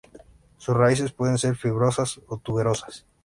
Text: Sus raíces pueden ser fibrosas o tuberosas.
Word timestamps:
Sus 0.57 0.75
raíces 0.75 1.11
pueden 1.11 1.37
ser 1.37 1.55
fibrosas 1.55 2.21
o 2.27 2.39
tuberosas. 2.39 3.05